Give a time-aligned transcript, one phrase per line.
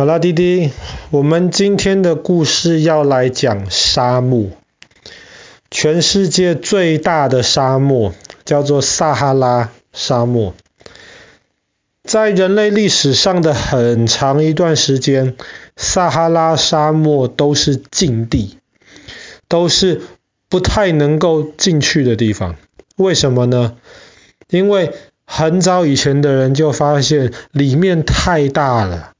[0.00, 0.70] 好啦，弟弟，
[1.10, 4.46] 我们今天的故事要来讲沙漠。
[5.70, 8.14] 全世界最大的沙漠
[8.46, 10.54] 叫做撒哈拉沙漠。
[12.02, 15.36] 在人类历史上的很长一段时间，
[15.76, 18.56] 撒哈拉沙漠都是禁地，
[19.48, 20.00] 都是
[20.48, 22.56] 不太能够进去的地方。
[22.96, 23.76] 为什么呢？
[24.48, 24.94] 因为
[25.26, 29.12] 很早以前的人就发现里面太大了。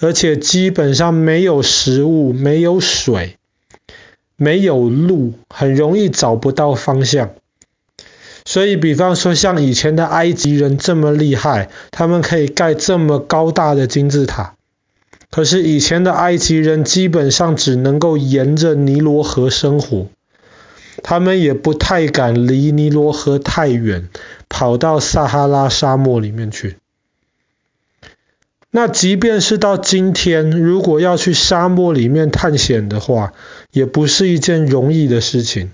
[0.00, 3.36] 而且基本上没有食物，没有水，
[4.36, 7.30] 没有路，很容易找不到方向。
[8.44, 14.54] 所以，比方说像以前的埃及人这么厉害，他们可以盖这么高大的金字塔。
[15.30, 20.06] 可是以前的埃及人基本上只能够沿着尼罗河生活，
[21.02, 24.08] 他们也不太敢离尼罗河太远，
[24.48, 26.76] 跑到撒哈拉沙漠里面去。
[28.76, 33.32] 那即便是到今天，如果要去沙漠里面探险的话，
[33.72, 35.70] 也不是一件容易的事情。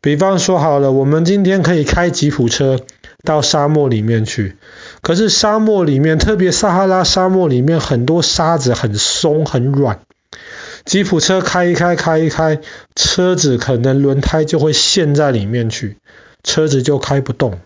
[0.00, 2.78] 比方说好了，我们今天可以开吉普车
[3.24, 4.54] 到沙漠里面去，
[5.02, 9.98] 可是沙漠里面，特别撒哈拉沙漠里面很多沙子很松很软，
[10.84, 12.60] 吉普车开一开开一开，
[12.94, 15.96] 车子可能轮胎就会陷在里面去，
[16.44, 17.58] 车子就开不动。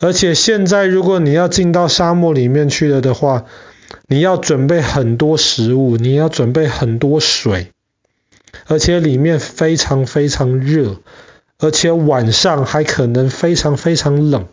[0.00, 3.46] 而且现在，如果你要进到沙漠里面去了的话，
[4.06, 7.72] 你要准备很多食物，你要准备很多水，
[8.66, 10.98] 而且里面非常非常热，
[11.58, 14.46] 而且晚上还可能非常非常冷。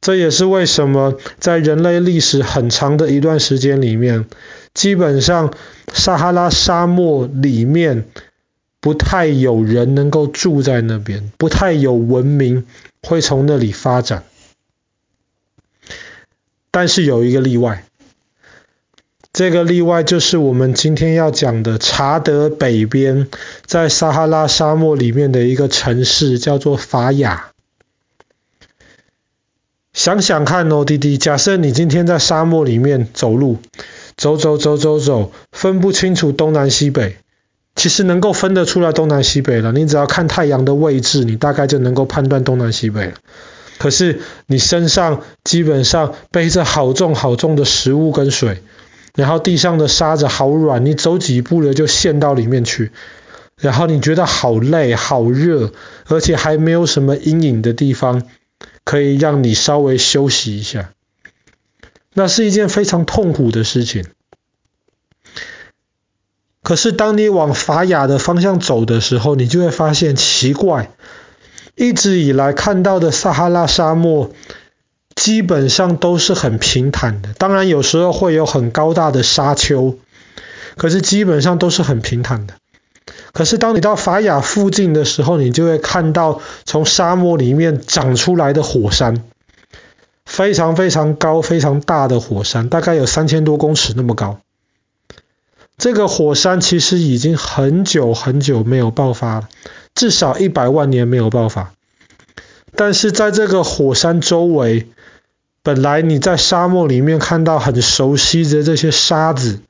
[0.00, 4.24] 这也是为什么在人类历史很长的一段时间里面，
[4.72, 5.52] 基本上
[5.92, 8.06] 撒哈拉沙漠里面
[8.80, 12.64] 不太有人能够住在那边，不太有文明
[13.02, 14.24] 会从那里发展。
[16.72, 17.84] 但是有一个例外，
[19.32, 23.28] 这个例外就是我们今天要讲的查德北边，
[23.66, 27.50] 在撒哈拉沙漠里面的一个城市，叫做法雅。
[29.92, 33.58] 想想看哦，弟弟，假设你今天在沙漠里面走路，
[34.16, 37.18] 走走走走走，分不清楚东南西北，
[37.76, 43.12] 其实能够分得出来东南西北了，你只要看太阳的位置，你大概就能够判断东南西北了。
[43.82, 48.62] 可是你身上基本上背着好重好重的食物跟水，
[49.16, 52.92] 然后地上的沙子好软，你走几步了就陷到里面去，
[53.56, 55.72] 然后你觉得好累好热，
[56.06, 58.22] 而且还没有什么阴影的地方
[58.84, 60.92] 可以让你稍微休息一下，
[62.14, 64.04] 那是一件非常痛苦的事情。
[66.62, 70.92] 可是当你往法雅的方向走的时候，你就会发现奇怪。
[71.74, 74.30] 一直以来看到的撒哈拉沙漠，
[75.14, 77.32] 基本上都是很平坦的。
[77.34, 79.98] 当然有时候会有很高大的沙丘，
[80.76, 82.54] 可是基本上都是很平坦的。
[83.32, 89.24] 可是当你到法雅附近的时候，你就会看到从沙漠里面长出来的火山，
[90.26, 94.38] 非常非常高、非常大的火山，大概有三千多公尺那么高。
[95.78, 99.48] 这个火山其实已经很久很久没有爆发了。
[99.94, 101.74] 至少一百万年没有爆发，
[102.74, 104.88] 但是在这个火山周围，
[105.62, 109.60] 本来你在沙漠里面看到很熟悉的这些沙子，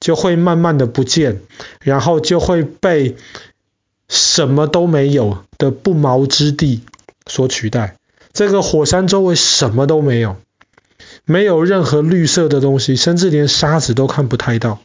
[0.00, 1.40] 就会慢慢的不见，
[1.82, 3.16] 然后就会被
[4.08, 6.82] 什么都没有的不毛之地
[7.26, 7.96] 所取代。
[8.32, 10.36] 这个火山周围什么都没有，
[11.24, 14.80] 没有任何绿色的东西，甚至连沙子都看不太到，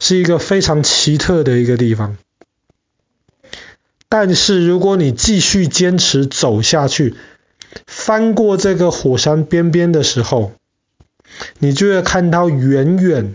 [0.00, 2.16] 是一个非常奇特的一个地方。
[4.08, 7.14] 但是如果你继续坚持走下去，
[7.86, 10.52] 翻过这个火山边边的时候，
[11.58, 13.34] 你就会看到远远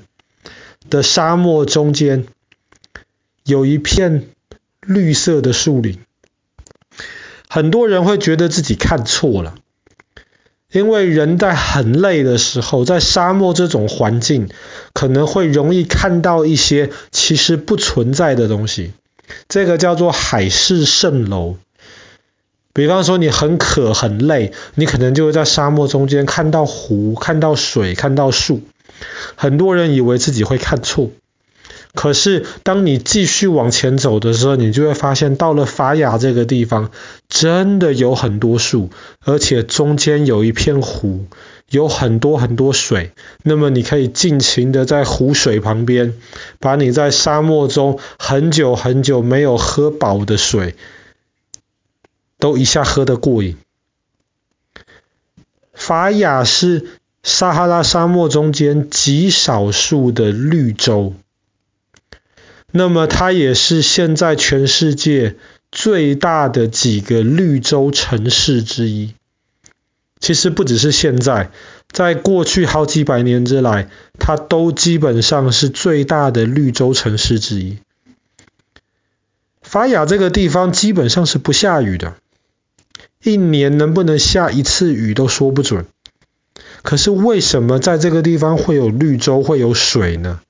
[0.89, 2.25] 的沙漠中间
[3.43, 4.27] 有一片
[4.79, 5.99] 绿色的树林。
[7.49, 9.55] 很多人会觉得自己看错了，
[10.71, 14.49] 因为人在很累的时候，在沙漠这种环境，
[14.93, 18.93] 可能会容易看到一些其实不存在的东西。
[19.47, 21.57] 这个叫做海市蜃楼。
[22.73, 28.61] 比方说你很渴很累，你可能就会在沙漠中间看到湖、看到水、看到树。
[29.35, 31.11] 很多人以为自己会看错，
[31.93, 36.91] 可是当你继续往前走的时候，你就会发现到了法雅这个地方，
[37.29, 38.89] 真的有很多树，
[39.25, 41.25] 而且中间有一片湖。
[41.69, 46.15] 有很多很多水，那么你可以尽情的在湖水旁边，
[46.59, 50.75] 把你在沙漠中很久很久没有喝饱的水，
[52.39, 53.55] 都一下喝得过瘾。
[55.73, 56.85] 法雅是
[57.23, 61.13] 撒哈拉沙漠中间极少数的绿洲。
[62.71, 65.35] 那么它也是现在全世界
[65.71, 69.13] 最大的几个绿洲城市之一。
[70.19, 71.49] 其实不只是现在，
[71.91, 73.89] 在过去好几百年之来，
[74.19, 77.79] 它都基本上是最大的绿洲城市之一。
[79.63, 82.15] 法雅这个地方基本上是不下雨的，
[83.23, 85.87] 一年能不能下一次雨都说不准。
[86.83, 90.41] 可是为什么在这个地方会有绿洲，会有水呢？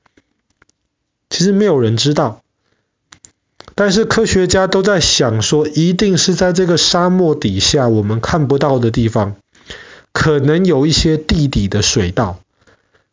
[1.41, 2.43] 其实没有人知道，
[3.73, 9.37] 但是科学家都在想说，一定是在这个沙漠底下我们看不到的地方，
[10.13, 12.41] 可能有一些地底的水道，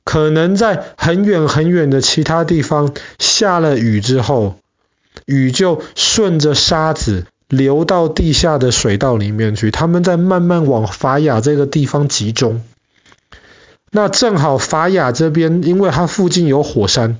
[0.04, 4.56] 可能在很远很远的其他地方下了雨之后，
[5.24, 12.62] 雨就顺着沙子流到地下的水道里面去，他们在慢慢往法雅这个地方集中。
[13.90, 17.16] 那正好法雅这边，因为它附近有火山。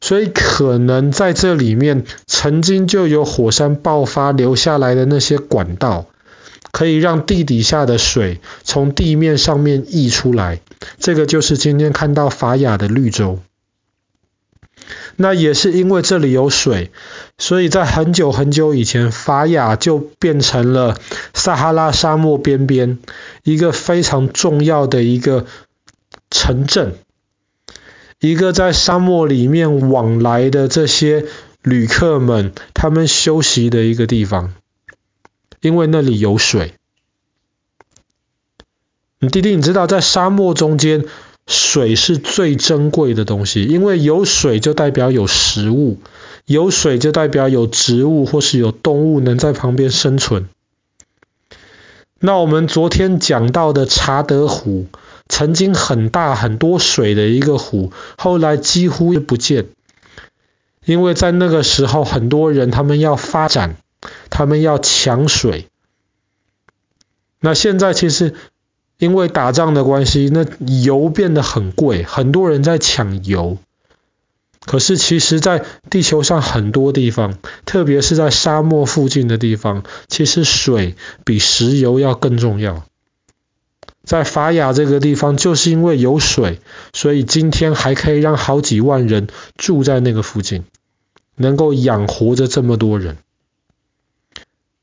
[0.00, 6.06] 所以可能在这里面曾经就有火山爆发留下来的那些管道，
[6.70, 10.60] 可以让地底下的水从地面上面溢出来。
[10.98, 13.40] 这个就是今天看到法雅的绿洲。
[15.16, 16.92] 那也是因为这里有水，
[17.36, 20.96] 所以在很久很久以前，法雅就变成了
[21.34, 22.98] 撒哈拉沙漠边边
[23.42, 25.44] 一个非常重要的一个
[26.30, 26.94] 城镇。
[28.20, 31.26] 一个在沙漠里面往来的这些
[31.62, 34.54] 旅客们，他们休息的一个地方，
[35.60, 36.74] 因为那里有水。
[39.20, 41.04] 你弟弟，你知道在沙漠中间，
[41.46, 45.98] 水是最珍贵的东西，因为有水就代表有食物，
[46.44, 50.48] 有水就代表有植物或是有动物能在旁边生存。
[52.20, 54.86] 那我们昨天讲到的查德湖。
[55.30, 59.66] 曾经很大很多水的一个湖，后来几乎不见，
[60.86, 63.76] 因为在那个时候，很多人他们要发展，
[64.30, 65.68] 他们要抢水。
[67.40, 68.34] 那现在其实
[68.96, 70.46] 因为打仗的关系，那
[70.82, 73.58] 油变得很贵，很多人在抢油。
[74.68, 80.94] 可是其实，在地球上很多地方，特别是在沙漠附近的地方，其实水
[81.24, 82.84] 比石油要更重要。
[84.04, 86.60] 在法雅这个地方，就是因为有水，
[86.92, 90.64] 所以今天还可以让好几万人住在那个附近，
[91.34, 93.16] 能够养活着这么多人。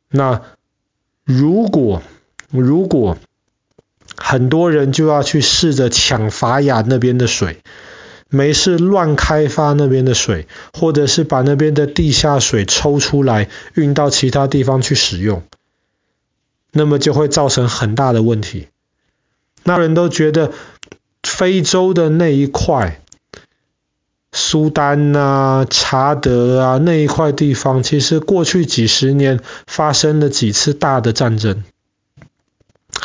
[0.10, 0.42] 那
[1.24, 2.02] 如果
[2.50, 3.18] 如果
[4.18, 7.62] 很多人就要去试着抢法雅那边的水，
[8.36, 15.44] 没事乱开发那边的水，或者是把那边的地下水抽出来运到其他地方去使用，
[16.72, 18.68] 那么就会造成很大的问题。
[19.64, 20.52] 那人都觉得
[21.24, 23.02] 非洲的那一块，
[24.32, 31.64] 苏丹啊、查德啊那一块地方，其实过去几十年发生了几次大的战争，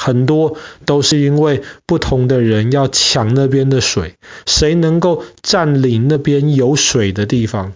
[0.01, 0.57] 很多
[0.87, 4.17] 都是因为不同的人要抢那边的水，
[4.47, 7.73] 谁能够占领那边有水的地方，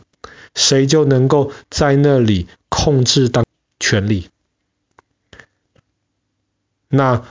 [0.55, 3.45] 谁就能够在那里控制当
[3.79, 4.29] 权力。
[6.89, 7.23] 那。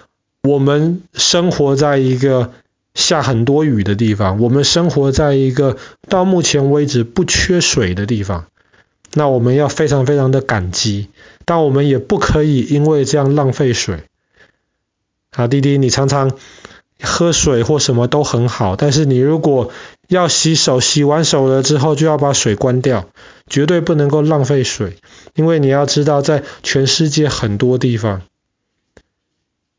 [0.45, 2.51] 我们生活在一个
[2.93, 5.77] 下很多雨的地方，我们生活在一个
[6.09, 8.47] 到目前为止不缺水的地方，
[9.13, 11.07] 那我们要非常非常的感激，
[11.45, 14.03] 但我们也不可以因为这样浪费水。
[15.33, 16.31] 啊，弟弟，你常常
[17.01, 19.71] 喝水或什么都很好，但是你如果
[20.07, 23.07] 要洗手，洗完手了之后就要把水关掉，
[23.47, 24.97] 绝对不能够浪费水，
[25.35, 28.21] 因为你要知道，在全世界很多地方。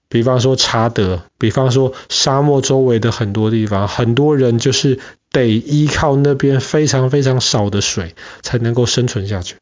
[0.08, 5.00] 比方说查德，比方说沙漠周围的很多地方，很多人就是
[5.32, 9.56] 得依靠那边非常非常少的水才能够生存下去。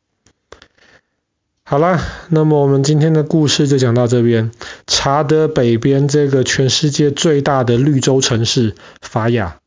[1.64, 4.50] 好啦，那么我们今天的故事就讲到这边。
[4.86, 9.61] 查德北边这个全世界最大的绿洲城市法雅。